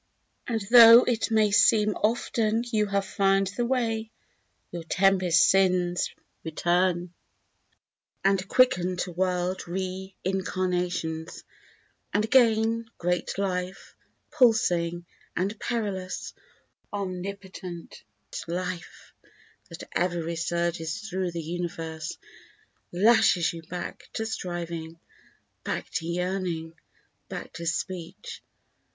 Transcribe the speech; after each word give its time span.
And 0.47 0.59
tho 0.71 1.03
it 1.03 1.29
may 1.29 1.49
often 1.51 2.63
seem 2.63 2.69
you 2.75 2.87
have 2.87 3.05
found 3.05 3.51
the 3.55 3.67
Way, 3.67 4.09
Your 4.71 4.81
tempest 4.81 5.47
sins 5.47 6.09
return 6.43 7.13
and 8.25 8.47
quicken 8.47 8.97
to 8.97 9.11
wild 9.11 9.67
reincarnations, 9.67 11.43
And 12.11 12.25
again 12.25 12.89
great 12.97 13.37
life, 13.37 13.95
pulsing 14.31 15.05
and 15.37 15.59
perilous, 15.59 16.33
Omnipotent 16.91 18.01
life, 18.47 19.13
that 19.69 19.83
ever 19.91 20.19
resurges 20.23 21.09
thro 21.11 21.29
the 21.29 21.43
universe, 21.43 22.17
Lashes 22.91 23.53
you 23.53 23.61
back 23.61 24.09
to 24.13 24.25
striving, 24.25 24.99
back 25.63 25.91
to 25.91 26.07
yearning, 26.07 26.73
back 27.29 27.53
to 27.53 27.67
speech. 27.67 28.41